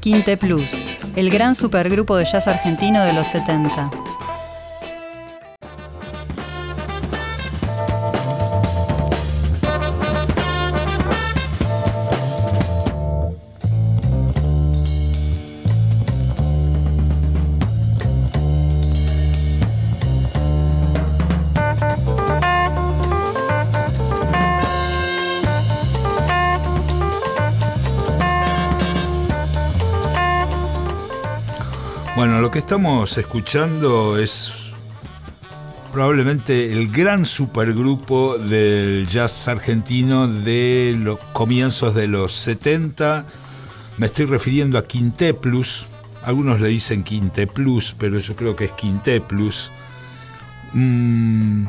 Quinte 0.00 0.36
Plus, 0.36 0.86
el 1.16 1.28
gran 1.28 1.54
supergrupo 1.56 2.16
de 2.16 2.24
jazz 2.24 2.46
argentino 2.46 3.04
de 3.04 3.12
los 3.12 3.26
70. 3.26 3.90
Bueno, 32.18 32.40
lo 32.40 32.50
que 32.50 32.58
estamos 32.58 33.16
escuchando 33.16 34.18
es 34.18 34.72
probablemente 35.92 36.72
el 36.72 36.90
gran 36.90 37.24
supergrupo 37.24 38.38
del 38.38 39.06
jazz 39.06 39.46
argentino 39.46 40.26
de 40.26 40.96
los 40.98 41.20
comienzos 41.32 41.94
de 41.94 42.08
los 42.08 42.32
70. 42.32 43.24
Me 43.98 44.06
estoy 44.06 44.26
refiriendo 44.26 44.78
a 44.78 44.82
Quinteplus. 44.82 45.86
Algunos 46.24 46.60
le 46.60 46.70
dicen 46.70 47.04
Quinteplus, 47.04 47.94
pero 47.96 48.18
yo 48.18 48.34
creo 48.34 48.56
que 48.56 48.64
es 48.64 48.72
Quinteplus. 48.72 49.70
Mm, 50.72 51.68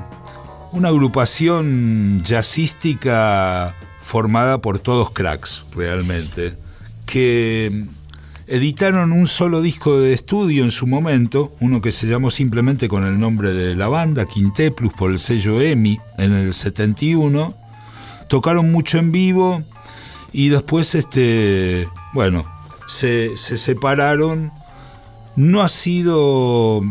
una 0.71 0.87
agrupación 0.87 2.23
jazzística 2.23 3.75
formada 4.01 4.59
por 4.61 4.79
todos 4.79 5.11
cracks, 5.11 5.67
realmente, 5.75 6.57
que 7.05 7.85
editaron 8.49 9.11
un 9.11 9.27
solo 9.27 9.61
disco 9.61 9.99
de 9.99 10.11
estudio 10.11 10.63
en 10.63 10.71
su 10.71 10.87
momento, 10.87 11.53
uno 11.59 11.81
que 11.81 11.91
se 11.91 12.07
llamó 12.07 12.31
simplemente 12.31 12.89
con 12.89 13.05
el 13.05 13.19
nombre 13.19 13.53
de 13.53 13.75
la 13.75 13.87
banda, 13.87 14.25
Quinteplus, 14.25 14.91
por 14.93 15.11
el 15.11 15.19
sello 15.19 15.61
EMI, 15.61 15.99
en 16.17 16.33
el 16.33 16.55
71. 16.55 17.53
Tocaron 18.27 18.71
mucho 18.71 18.97
en 18.97 19.11
vivo 19.11 19.63
y 20.33 20.49
después, 20.49 20.95
este, 20.95 21.87
bueno, 22.13 22.45
se, 22.87 23.37
se 23.37 23.57
separaron. 23.57 24.51
No 25.35 25.61
ha 25.61 25.69
sido 25.69 26.81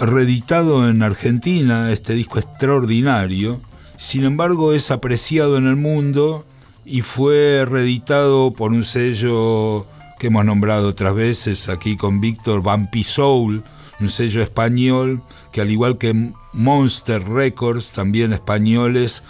reeditado 0.00 0.88
en 0.88 1.04
Argentina 1.04 1.92
este 1.92 2.14
disco 2.14 2.40
extraordinario, 2.40 3.60
sin 3.96 4.24
embargo 4.24 4.72
es 4.72 4.90
apreciado 4.90 5.56
en 5.58 5.68
el 5.68 5.76
mundo 5.76 6.44
y 6.84 7.02
fue 7.02 7.64
reeditado 7.68 8.52
por 8.52 8.72
un 8.72 8.82
sello 8.82 9.86
que 10.22 10.28
hemos 10.28 10.44
nombrado 10.44 10.86
otras 10.86 11.16
veces 11.16 11.68
aquí 11.68 11.96
con 11.96 12.20
Víctor, 12.20 12.62
Vampi 12.62 13.02
Soul, 13.02 13.64
un 13.98 14.08
sello 14.08 14.40
español 14.40 15.20
que 15.50 15.60
al 15.60 15.68
igual 15.68 15.98
que 15.98 16.14
Monster 16.52 17.28
Records, 17.28 17.90
también 17.90 18.32
españoles, 18.32 19.24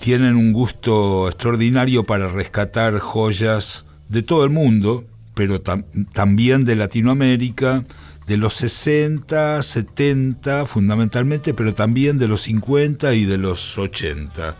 tienen 0.00 0.36
un 0.36 0.54
gusto 0.54 1.28
extraordinario 1.28 2.04
para 2.04 2.30
rescatar 2.30 3.00
joyas 3.00 3.84
de 4.08 4.22
todo 4.22 4.44
el 4.44 4.50
mundo, 4.50 5.04
pero 5.34 5.60
también 5.60 6.64
de 6.64 6.74
Latinoamérica, 6.74 7.84
de 8.26 8.38
los 8.38 8.54
60, 8.54 9.62
70 9.62 10.64
fundamentalmente, 10.64 11.52
pero 11.52 11.74
también 11.74 12.16
de 12.16 12.28
los 12.28 12.40
50 12.40 13.12
y 13.12 13.26
de 13.26 13.36
los 13.36 13.76
80 13.76 14.56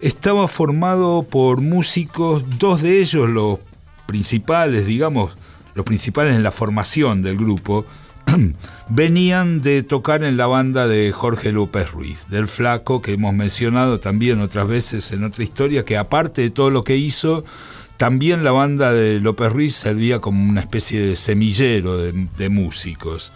estaba 0.00 0.48
formado 0.48 1.24
por 1.24 1.60
músicos, 1.60 2.44
dos 2.58 2.82
de 2.82 3.00
ellos 3.00 3.28
los 3.28 3.58
principales, 4.06 4.86
digamos, 4.86 5.36
los 5.74 5.84
principales 5.84 6.36
en 6.36 6.42
la 6.42 6.50
formación 6.50 7.22
del 7.22 7.36
grupo, 7.36 7.84
venían 8.88 9.60
de 9.60 9.82
tocar 9.82 10.24
en 10.24 10.36
la 10.36 10.46
banda 10.46 10.86
de 10.86 11.12
Jorge 11.12 11.52
López 11.52 11.90
Ruiz, 11.90 12.28
del 12.28 12.48
flaco 12.48 13.00
que 13.02 13.12
hemos 13.12 13.34
mencionado 13.34 14.00
también 14.00 14.40
otras 14.40 14.68
veces 14.68 15.12
en 15.12 15.24
otra 15.24 15.44
historia, 15.44 15.84
que 15.84 15.96
aparte 15.96 16.42
de 16.42 16.50
todo 16.50 16.70
lo 16.70 16.84
que 16.84 16.96
hizo, 16.96 17.44
también 17.96 18.44
la 18.44 18.52
banda 18.52 18.92
de 18.92 19.20
López 19.20 19.52
Ruiz 19.52 19.74
servía 19.74 20.20
como 20.20 20.48
una 20.48 20.60
especie 20.60 21.04
de 21.04 21.16
semillero 21.16 21.98
de, 21.98 22.48
músicos. 22.48 23.32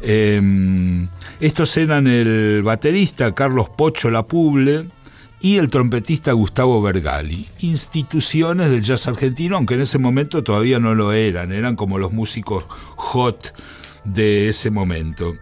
Em, 0.00 1.08
estos 1.40 1.76
eran 1.76 2.06
el 2.06 2.62
baterista 2.62 3.34
Carlos 3.34 3.68
Pocho 3.70 4.10
Lapuble, 4.10 4.86
y 5.40 5.58
el 5.58 5.68
trompetista 5.68 6.32
Gustavo 6.32 6.80
Bergali, 6.80 7.46
instituciones 7.60 8.70
del 8.70 8.82
jazz 8.82 9.06
argentino, 9.06 9.56
aunque 9.56 9.74
en 9.74 9.82
ese 9.82 9.98
momento 9.98 10.42
todavía 10.42 10.78
no 10.78 10.94
lo 10.94 11.12
eran, 11.12 11.52
eran 11.52 11.76
como 11.76 11.98
los 11.98 12.12
músicos 12.12 12.64
hot 12.96 13.54
de 14.04 14.48
ese 14.48 14.70
momento. 14.70 15.34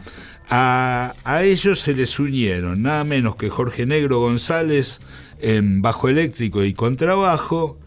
A, 0.51 1.15
ellos 1.43 1.81
se 1.81 1.95
les 1.95 2.19
unieron 2.19 2.83
nada 2.83 3.05
menos 3.05 3.37
que 3.37 3.49
Jorge 3.49 3.87
Negro 3.87 4.21
González 4.21 5.01
en 5.41 5.81
bajo 5.81 6.09
eléctrico 6.09 6.65
y 6.65 6.75
contrabajo 6.75 7.79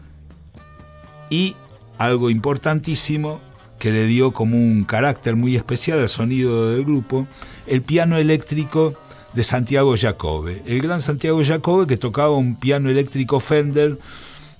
y 1.30 1.56
algo 1.98 2.30
importantísimo 2.30 3.40
que 3.78 3.92
le 3.92 4.06
dio 4.06 4.32
como 4.32 4.56
un 4.56 4.84
carácter 4.84 5.36
muy 5.36 5.56
especial 5.56 6.00
al 6.00 6.08
sonido 6.08 6.70
del 6.70 6.84
grupo, 6.84 7.28
el 7.66 7.82
piano 7.82 8.16
eléctrico 8.16 8.94
de 9.34 9.44
Santiago 9.44 9.94
Jacobe. 9.96 10.62
El 10.66 10.80
gran 10.80 11.02
Santiago 11.02 11.40
Jacobe 11.44 11.86
que 11.86 11.96
tocaba 11.96 12.30
un 12.30 12.56
piano 12.56 12.90
eléctrico 12.90 13.40
Fender 13.40 13.98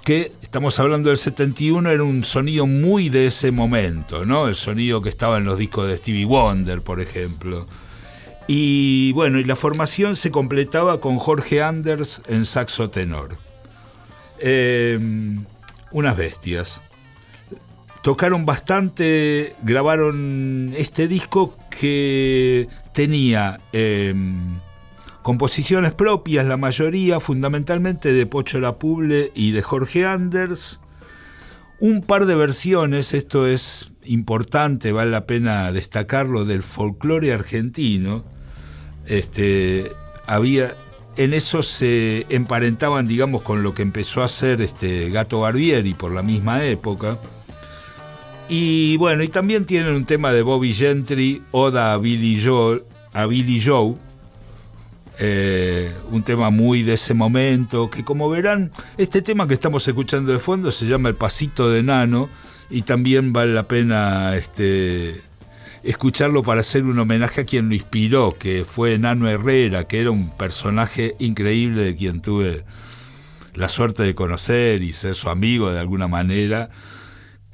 que 0.04 0.32
estamos 0.40 0.80
hablando 0.80 1.10
del 1.10 1.18
71, 1.18 1.90
era 1.90 2.02
un 2.02 2.24
sonido 2.24 2.66
muy 2.66 3.10
de 3.10 3.26
ese 3.26 3.50
momento, 3.50 4.24
¿no? 4.24 4.48
El 4.48 4.54
sonido 4.54 5.02
que 5.02 5.10
estaba 5.10 5.36
en 5.36 5.44
los 5.44 5.58
discos 5.58 5.86
de 5.86 5.98
Stevie 5.98 6.24
Wonder, 6.24 6.80
por 6.80 7.02
ejemplo. 7.02 7.66
Y 8.46 9.12
bueno, 9.12 9.38
y 9.38 9.44
la 9.44 9.54
formación 9.54 10.16
se 10.16 10.30
completaba 10.30 10.98
con 10.98 11.18
Jorge 11.18 11.60
Anders 11.60 12.22
en 12.26 12.46
saxo 12.46 12.88
tenor. 12.88 13.36
Em, 14.38 15.44
unas 15.90 16.16
bestias. 16.16 16.80
Tocaron 18.02 18.46
bastante, 18.46 19.54
grabaron 19.62 20.72
este 20.78 21.08
disco 21.08 21.54
que 21.68 22.66
tenía 22.98 23.60
em, 23.72 24.59
composiciones 25.22 25.92
propias, 25.92 26.44
la 26.47 26.56
mayoría 26.56 27.20
fundamentalmente 27.20 28.12
de 28.12 28.26
Pocho 28.26 28.59
Lapuble 28.59 29.31
y 29.36 29.53
de 29.53 29.62
Jorge 29.62 30.04
Anders. 30.04 30.81
Un 31.78 32.03
par 32.03 32.26
de 32.26 32.34
versiones, 32.34 33.14
esto 33.14 33.47
es 33.47 33.92
importante, 34.03 34.91
vale 34.91 35.12
la 35.12 35.28
pena 35.28 35.70
destacarlo, 35.70 36.44
del 36.44 36.64
folclore 36.64 37.32
argentino. 37.32 38.25
Este, 39.06 39.92
había, 40.26 40.76
en 41.16 41.34
eso 41.34 41.62
se 41.62 42.26
emparentaban, 42.30 43.06
digamos, 43.06 43.42
con 43.42 43.62
lo 43.62 43.75
que 43.75 43.82
empezó 43.82 44.22
a 44.22 44.25
hacer 44.25 44.60
este 44.60 45.10
Gato 45.10 45.38
Barbieri 45.38 45.94
por 45.94 46.10
la 46.10 46.25
misma 46.25 46.65
época. 46.65 47.16
Y 48.48 48.97
bueno, 48.97 49.22
y 49.22 49.28
también 49.28 49.66
tienen 49.66 49.94
un 49.94 50.06
tema 50.06 50.32
de 50.32 50.41
Bobby 50.42 50.72
Gentry, 50.72 51.42
Oda 51.50 51.92
a 51.92 51.98
Billy 51.98 52.42
Joe, 52.42 52.82
a 53.12 53.26
Billy 53.26 53.60
Joe 53.64 53.96
eh, 55.20 55.92
un 56.12 56.22
tema 56.22 56.50
muy 56.50 56.84
de 56.84 56.94
ese 56.94 57.12
momento, 57.12 57.91
que 57.91 58.04
como 58.04 58.30
verán, 58.30 58.70
este 58.98 59.20
tema 59.20 59.48
que 59.48 59.54
estamos 59.54 59.86
escuchando 59.88 60.30
de 60.30 60.38
fondo 60.38 60.70
se 60.70 60.86
llama 60.86 61.08
El 61.08 61.16
Pasito 61.16 61.68
de 61.68 61.82
Nano 61.82 62.28
y 62.70 62.82
también 62.82 63.32
vale 63.32 63.52
la 63.52 63.66
pena 63.66 64.36
este, 64.36 65.20
escucharlo 65.82 66.44
para 66.44 66.60
hacer 66.60 66.84
un 66.84 67.00
homenaje 67.00 67.41
a 67.41 67.44
quien 67.44 67.68
lo 67.68 67.74
inspiró, 67.74 68.36
que 68.38 68.64
fue 68.64 68.97
Nano 68.97 69.28
Herrera, 69.28 69.88
que 69.88 69.98
era 69.98 70.12
un 70.12 70.30
personaje 70.30 71.16
increíble 71.18 71.82
de 71.82 71.97
quien 71.97 72.20
tuve 72.20 72.64
la 73.54 73.68
suerte 73.68 74.04
de 74.04 74.14
conocer 74.14 74.84
y 74.84 74.92
ser 74.92 75.16
su 75.16 75.30
amigo 75.30 75.72
de 75.72 75.80
alguna 75.80 76.06
manera 76.06 76.71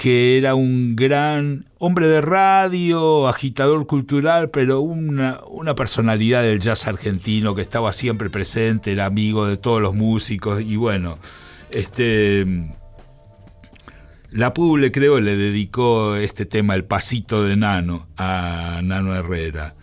que 0.04 0.36
era 0.36 0.54
un 0.54 0.96
gran 0.96 1.64
hombre 1.78 2.06
de 2.06 2.20
radio, 2.20 3.26
agitador 3.26 3.86
cultural, 3.86 4.50
pero 4.50 4.82
una, 4.82 5.40
personalidad 5.74 6.42
del 6.42 6.60
jazz 6.60 6.86
argentino 6.86 7.54
que 7.54 7.62
estaba 7.62 7.90
siempre 7.94 8.28
presente, 8.28 8.92
era 8.92 9.06
amigo 9.06 9.46
de 9.46 9.56
todos 9.56 9.80
los 9.80 9.94
músicos 9.94 10.60
y 10.60 10.76
bueno, 10.76 11.18
este... 11.70 12.46
La 14.30 14.52
Puble 14.52 14.92
creo 14.92 15.22
le 15.22 15.38
dedicó 15.38 16.16
este 16.16 16.44
tema, 16.44 16.74
el 16.74 16.84
pasito 16.84 17.42
de 17.42 17.56
Nano, 17.56 18.06
a 18.18 18.82
Nano 18.84 19.14
Herrera. 19.14 19.74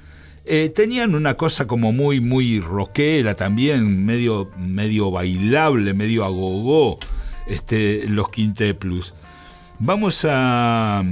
Eh, 0.46 0.70
tenían 0.70 1.16
una 1.16 1.34
cosa 1.34 1.66
como 1.66 1.94
muy, 1.94 2.22
muy 2.22 2.60
rockera 2.60 3.34
también, 3.34 4.06
medio, 4.06 4.52
medio 4.56 5.10
bailable, 5.10 5.96
medio 5.96 6.26
agogó, 6.26 7.00
este, 7.48 8.08
los 8.08 8.30
Quinteplus. 8.30 9.16
Vamos 9.84 10.28
a... 10.30 11.04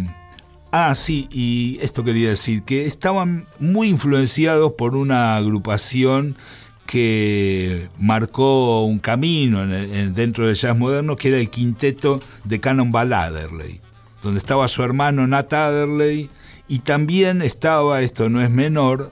Ah, 0.71 0.93
sí, 0.93 1.27
y 1.31 1.79
esto 1.81 2.03
quería 2.03 2.29
decir, 2.29 2.61
que 2.61 2.85
estaban 2.85 3.47
muy 3.57 3.87
influenciados 3.87 4.73
por 4.73 4.95
una 4.95 5.37
agrupación 5.37 6.37
que 6.85 7.89
marcó 7.97 8.83
un 8.83 8.99
camino 8.99 9.65
dentro 9.65 10.45
del 10.45 10.55
jazz 10.55 10.77
moderno, 10.77 11.15
que 11.15 11.29
era 11.29 11.37
el 11.39 11.49
quinteto 11.49 12.19
de 12.43 12.59
Cannonball 12.59 13.11
Adderley, 13.11 13.81
donde 14.21 14.37
estaba 14.37 14.67
su 14.67 14.83
hermano 14.83 15.25
Nat 15.25 15.51
Adderley 15.51 16.29
y 16.67 16.79
también 16.79 17.41
estaba, 17.41 18.03
esto 18.03 18.29
no 18.29 18.39
es 18.39 18.51
menor, 18.51 19.11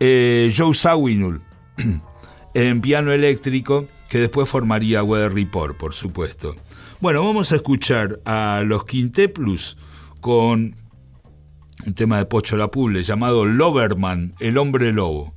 eh, 0.00 0.50
Joe 0.56 0.72
Sawinul 0.72 1.42
en 2.54 2.80
piano 2.80 3.12
eléctrico, 3.12 3.86
que 4.08 4.18
después 4.18 4.48
formaría 4.48 5.02
Weather 5.02 5.34
Report, 5.34 5.76
por 5.76 5.92
supuesto. 5.92 6.56
Bueno, 7.00 7.24
vamos 7.24 7.52
a 7.52 7.54
escuchar 7.54 8.18
a 8.24 8.64
los 8.66 8.84
Quinteplus 8.84 9.76
con 10.20 10.74
un 11.86 11.94
tema 11.94 12.18
de 12.18 12.26
Pocho 12.26 12.56
Lapuble 12.56 13.04
llamado 13.04 13.44
Loverman, 13.44 14.34
el 14.40 14.58
hombre 14.58 14.92
lobo. 14.92 15.32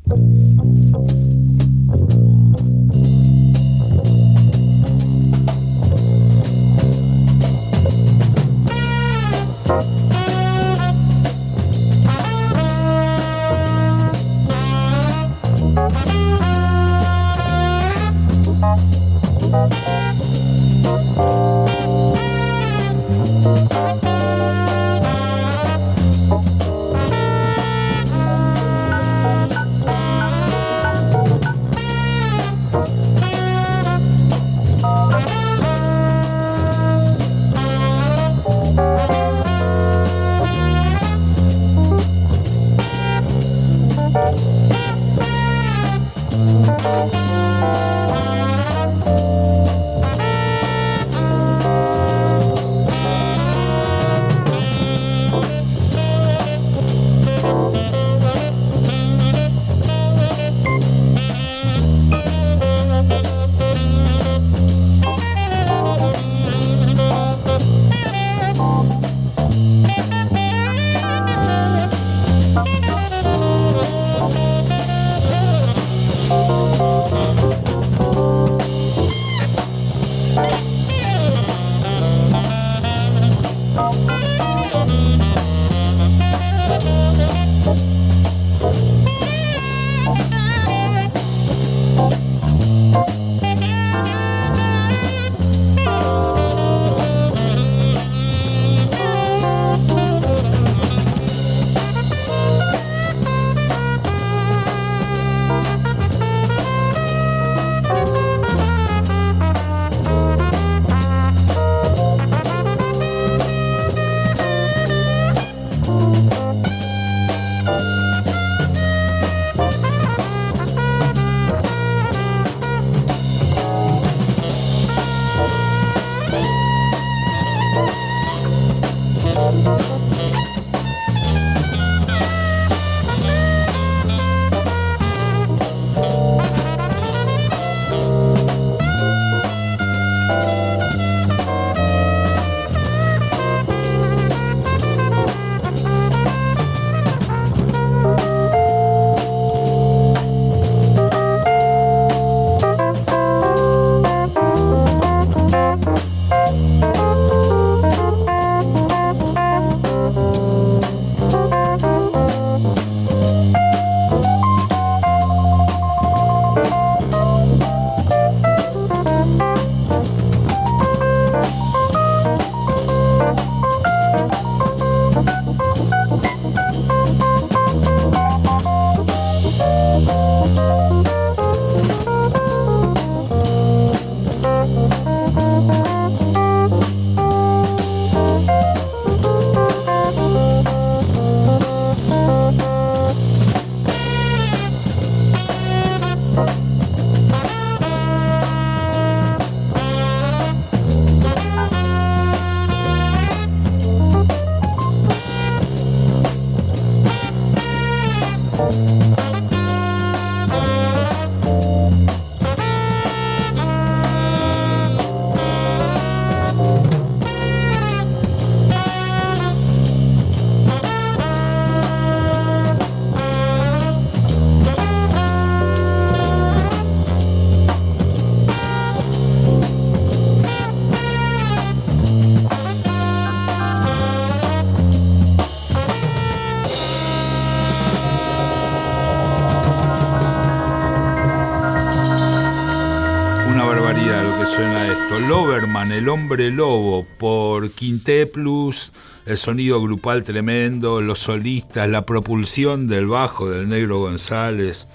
El 246.01 246.09
hombre 246.09 246.49
lobo 246.49 247.05
por 247.19 247.69
Quinteplus, 247.69 248.91
el 249.27 249.37
sonido 249.37 249.79
grupal 249.79 250.23
tremendo, 250.23 250.99
los 250.99 251.19
solistas, 251.19 251.87
la 251.87 252.07
propulsión 252.07 252.87
del 252.87 253.05
bajo 253.05 253.47
del 253.51 253.69
negro 253.69 253.99
González. 253.99 254.87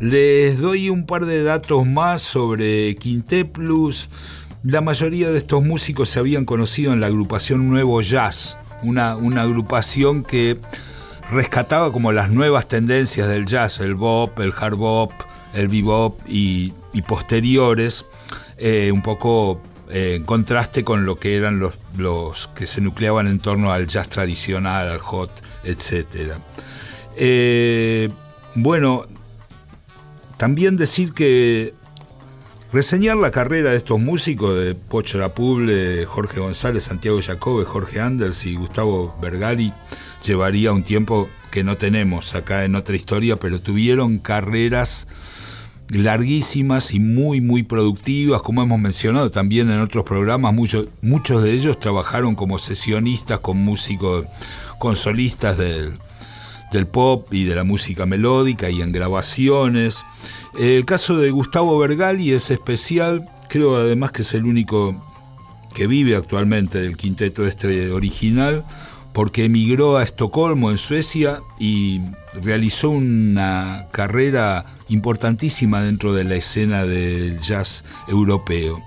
Les 0.00 0.58
doy 0.58 0.88
un 0.88 1.04
par 1.04 1.26
de 1.26 1.42
datos 1.42 1.86
más 1.86 2.22
sobre 2.22 2.94
Quinteplus. 2.94 4.08
La 4.62 4.80
mayoría 4.80 5.28
de 5.28 5.36
estos 5.36 5.62
músicos 5.62 6.08
se 6.08 6.18
habían 6.18 6.46
conocido 6.46 6.94
en 6.94 7.00
la 7.00 7.08
agrupación 7.08 7.68
Nuevo 7.68 8.00
Jazz, 8.00 8.56
una, 8.82 9.16
una 9.16 9.42
agrupación 9.42 10.24
que 10.24 10.58
rescataba 11.30 11.92
como 11.92 12.10
las 12.10 12.30
nuevas 12.30 12.68
tendencias 12.68 13.28
del 13.28 13.44
jazz, 13.44 13.80
el 13.80 13.96
bop, 13.96 14.40
el 14.40 14.54
hard 14.58 14.76
bop, 14.76 15.12
el 15.52 15.68
bebop 15.68 16.18
y, 16.26 16.72
posteriores, 17.06 18.06
eh, 18.56 18.92
un 18.92 19.02
poco 19.02 19.60
eh, 19.92 20.14
en 20.16 20.24
contraste 20.24 20.84
con 20.84 21.04
lo 21.04 21.16
que 21.16 21.36
eran 21.36 21.58
los, 21.58 21.78
los, 21.96 22.48
que 22.48 22.66
se 22.66 22.80
nucleaban 22.80 23.26
en 23.26 23.38
torno 23.40 23.72
al 23.72 23.86
jazz 23.86 24.08
tradicional, 24.08 24.88
al 24.88 25.00
hot, 25.00 25.30
etc. 25.64 26.32
Eh, 27.16 28.08
bueno, 28.54 29.06
también 30.38 30.78
decir 30.78 31.12
que 31.12 31.74
reseñar 32.72 33.18
la 33.18 33.30
carrera 33.30 33.70
de 33.70 33.76
estos 33.76 34.00
músicos, 34.00 34.58
de 34.58 34.74
Pocho 34.74 35.18
Lapuble, 35.18 36.06
Jorge 36.06 36.40
González, 36.40 36.84
Santiago 36.84 37.20
Jacobe, 37.20 37.66
Jorge 37.66 38.00
Anders 38.00 38.46
y 38.46 38.54
Gustavo 38.54 39.14
Bergali, 39.20 39.74
llevaría 40.24 40.72
un 40.72 40.84
tiempo 40.84 41.28
que 41.50 41.64
no 41.64 41.76
tenemos 41.76 42.34
acá 42.34 42.64
en 42.64 42.76
otra 42.76 42.96
historia, 42.96 43.36
pero 43.36 43.60
tuvieron 43.60 44.18
carreras 44.18 45.06
larguísimas 45.88 46.94
y 46.94 47.00
muy, 47.00 47.40
muy 47.40 47.62
productivas, 47.62 48.42
como 48.42 48.62
hemos 48.62 48.78
mencionado 48.78 49.30
también 49.30 49.70
en 49.70 49.80
otros 49.80 50.04
programas, 50.04 50.54
muchos, 50.54 50.88
muchos 51.02 51.42
de 51.42 51.52
ellos 51.52 51.78
trabajaron 51.78 52.34
como 52.34 52.58
sesionistas 52.58 53.40
con 53.40 53.58
músicos, 53.58 54.26
con 54.78 54.96
solistas 54.96 55.58
del, 55.58 55.98
del 56.72 56.86
pop 56.86 57.32
y 57.32 57.44
de 57.44 57.54
la 57.54 57.64
música 57.64 58.06
melódica 58.06 58.70
y 58.70 58.80
en 58.80 58.92
grabaciones. 58.92 60.04
El 60.58 60.84
caso 60.84 61.18
de 61.18 61.30
Gustavo 61.30 61.78
Bergali 61.78 62.32
es 62.32 62.50
especial, 62.50 63.28
creo 63.48 63.76
además 63.76 64.12
que 64.12 64.22
es 64.22 64.34
el 64.34 64.44
único 64.44 65.00
que 65.74 65.86
vive 65.86 66.16
actualmente 66.16 66.80
del 66.80 66.96
quinteto 66.96 67.46
este 67.46 67.90
original, 67.90 68.64
porque 69.12 69.44
emigró 69.44 69.98
a 69.98 70.02
Estocolmo, 70.02 70.70
en 70.70 70.78
Suecia, 70.78 71.40
y 71.58 72.00
realizó 72.42 72.90
una 72.90 73.88
carrera 73.92 74.64
importantísima 74.92 75.82
dentro 75.82 76.12
de 76.12 76.24
la 76.24 76.34
escena 76.36 76.84
del 76.84 77.40
jazz 77.40 77.84
europeo. 78.08 78.82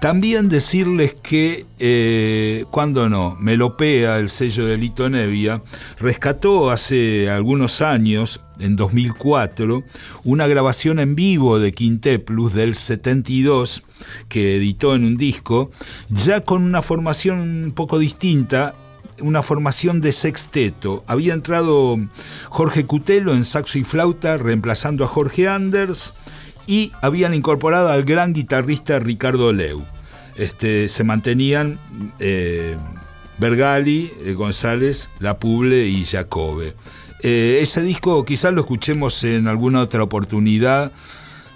También 0.00 0.50
decirles 0.50 1.14
que, 1.14 1.64
eh, 1.78 2.66
cuando 2.70 3.08
no, 3.08 3.36
Melopea, 3.40 4.18
el 4.18 4.28
sello 4.28 4.66
de 4.66 4.76
Lito 4.76 5.08
Nevia, 5.08 5.62
rescató 5.98 6.70
hace 6.70 7.30
algunos 7.30 7.80
años, 7.80 8.42
en 8.60 8.76
2004, 8.76 9.82
una 10.24 10.46
grabación 10.46 10.98
en 10.98 11.14
vivo 11.14 11.58
de 11.58 11.72
Quinteplus 11.72 12.52
del 12.52 12.74
72, 12.74 13.82
que 14.28 14.56
editó 14.56 14.94
en 14.94 15.04
un 15.04 15.16
disco, 15.16 15.70
ya 16.10 16.40
con 16.40 16.64
una 16.64 16.82
formación 16.82 17.40
un 17.40 17.72
poco 17.72 17.98
distinta, 17.98 18.74
una 19.20 19.42
formación 19.42 20.00
de 20.00 20.12
sexteto. 20.12 21.04
Había 21.06 21.34
entrado 21.34 21.98
Jorge 22.48 22.86
Cutelo 22.86 23.34
en 23.34 23.44
saxo 23.44 23.78
y 23.78 23.84
flauta, 23.84 24.36
reemplazando 24.36 25.04
a 25.04 25.08
Jorge 25.08 25.48
Anders, 25.48 26.14
y 26.66 26.92
habían 27.02 27.34
incorporado 27.34 27.90
al 27.90 28.04
gran 28.04 28.32
guitarrista 28.32 28.98
Ricardo 28.98 29.52
Leu 29.52 29.84
este, 30.36 30.88
se 30.88 31.04
mantenían 31.04 31.78
eh, 32.18 32.76
Bergali, 33.38 34.10
eh, 34.24 34.34
González, 34.34 35.10
La 35.20 35.38
Puble 35.38 35.86
y 35.86 36.04
Jacobe. 36.04 36.74
Eh, 37.22 37.60
ese 37.62 37.82
disco 37.82 38.24
quizás 38.24 38.52
lo 38.52 38.60
escuchemos 38.60 39.24
en 39.24 39.48
alguna 39.48 39.80
otra 39.80 40.02
oportunidad. 40.02 40.92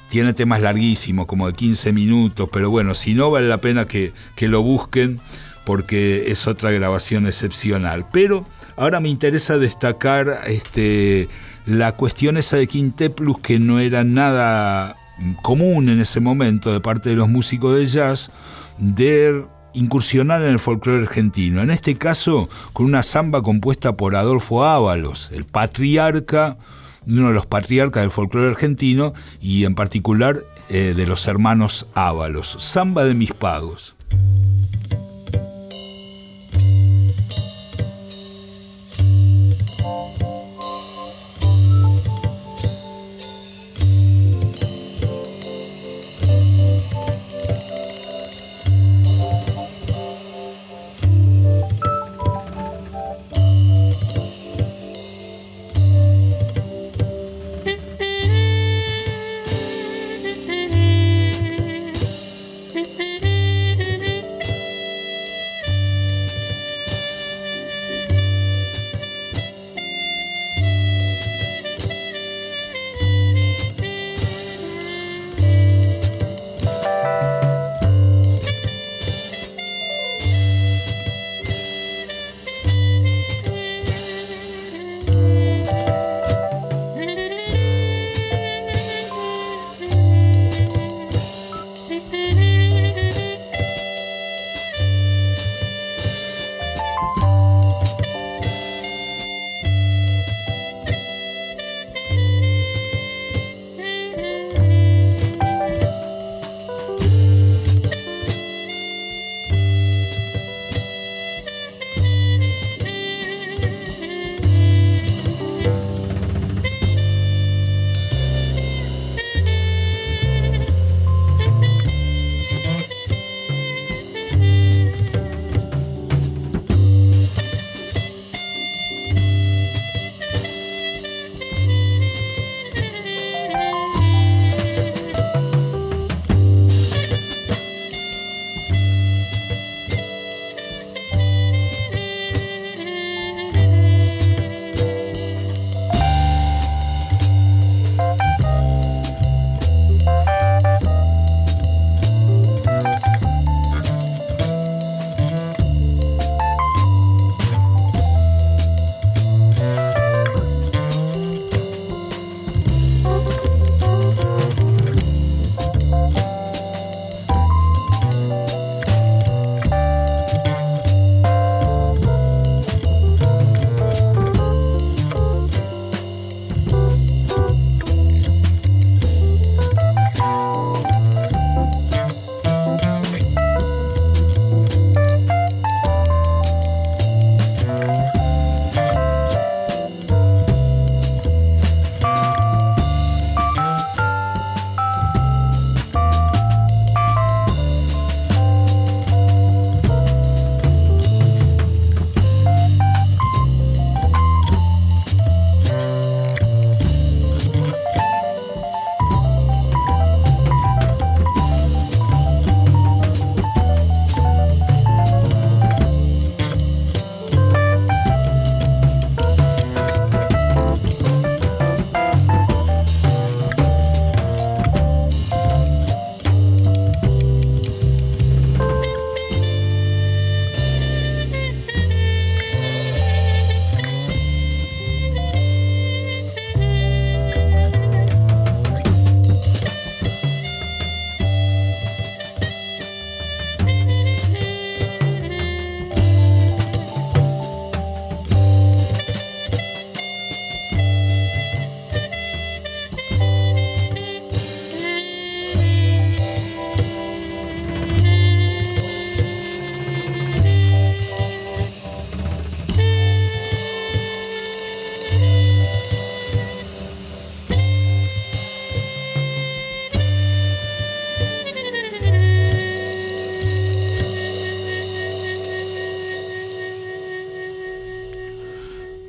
Tiene 0.09 0.33
temas 0.33 0.63
larguísimos, 0.63 1.27
como 1.27 1.47
de 1.49 1.53
15 1.53 1.93
minutos, 1.93 2.49
pero 2.51 2.71
bueno, 2.71 2.95
si 2.95 3.15
no 3.15 3.31
vale 3.31 3.49
la 3.49 3.61
pena 3.61 3.87
que, 3.87 4.13
lo 4.41 4.63
busquen 4.63 5.21
porque 5.69 6.31
es 6.31 6.47
otra 6.47 6.71
grabación 6.71 7.27
excepcional. 7.27 8.07
Pero 8.11 8.47
ahora 8.75 9.01
me 9.01 9.11
interesa 9.11 9.59
destacar 9.59 10.41
este, 10.47 11.29
la 11.67 11.93
cuestión 11.93 12.39
esa 12.39 12.57
de 12.57 12.67
Quinteplus 12.67 13.39
que 13.41 13.59
no 13.59 13.79
era 13.79 14.03
nada 14.03 14.97
común 15.43 15.91
en 15.91 16.01
ese 16.01 16.21
momento 16.21 16.73
de 16.73 16.81
parte 16.81 17.11
de 17.11 17.17
los 17.17 17.29
músicos 17.29 17.77
de 17.77 17.85
jazz, 17.85 18.31
de 18.79 19.45
incursionar 19.75 20.41
en 20.41 20.53
el 20.53 20.59
folclore 20.59 21.03
argentino, 21.03 21.61
en 21.61 21.69
este 21.69 21.99
caso 21.99 22.49
con 22.73 22.87
una 22.87 23.03
samba 23.03 23.43
compuesta 23.43 23.95
por 23.95 24.17
Adolfo 24.17 24.65
Ábalos, 24.65 25.33
el 25.35 25.45
patriarca, 25.45 26.57
uno 27.07 27.29
de 27.29 27.35
los 27.35 27.45
patriarcas 27.45 28.05
del 28.05 28.11
folclore 28.11 28.49
argentino 28.49 29.13
y 29.39 29.67
en 29.67 29.75
particular 29.75 30.39
eh, 30.71 30.95
de 30.97 31.07
los 31.07 31.29
hermanos 31.29 31.89
Ábalos, 31.93 32.57
samba 32.59 33.05
de 33.05 33.15
mis 33.15 33.35
pagos. 33.35 33.98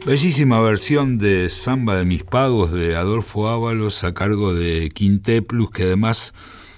Bellísima 0.09 0.59
versión 0.59 1.19
de 1.19 1.51
Samba 1.51 1.95
de 1.95 2.03
mis 2.03 2.23
pagos 2.23 2.71
de 2.71 2.95
Adolfo 2.95 3.47
Ábalos 3.47 4.03
a 4.03 4.15
cargo 4.15 4.55
de 4.55 4.89
Quinteplus 4.89 5.69
que 5.69 5.83
además 5.83 6.33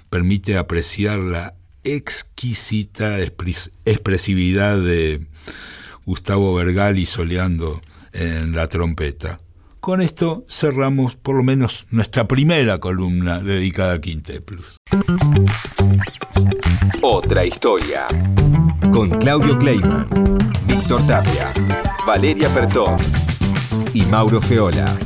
permite 0.10 0.58
apreciar 0.58 1.20
la 1.20 1.54
exquisita 1.86 3.22
expresividad 3.22 4.78
de 4.80 5.26
Gustavo 6.06 6.54
Vergali 6.56 7.06
soleando 7.06 7.80
en 8.12 8.54
la 8.54 8.68
trompeta. 8.68 9.40
Con 9.80 10.02
esto 10.02 10.44
cerramos 10.50 11.16
por 11.16 11.38
lo 11.38 11.44
menos 11.44 11.88
nuestra 11.90 12.28
primera 12.28 12.80
columna 12.80 13.40
dedicada 13.40 13.94
a 13.94 14.02
Quinteplus. 14.02 14.76
Otra 17.02 17.46
historia. 17.46 18.08
Con 18.92 19.10
Claudio 19.20 19.58
Kleiman, 19.58 20.10
Víctor 20.68 21.08
Tapia, 21.08 21.54
Valeria 22.06 22.50
Pertón 22.50 22.98
y 23.94 24.02
Mauro 24.04 24.42
Feola. 24.42 24.98